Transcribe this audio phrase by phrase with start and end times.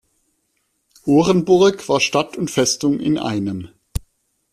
[1.05, 3.69] Orenburg war Stadt und Festung in einem.